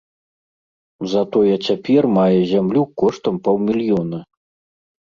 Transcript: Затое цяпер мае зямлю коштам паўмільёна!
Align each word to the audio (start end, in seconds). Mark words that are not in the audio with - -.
Затое 1.13 1.53
цяпер 1.67 2.09
мае 2.17 2.39
зямлю 2.53 2.83
коштам 3.05 3.35
паўмільёна! 3.51 4.19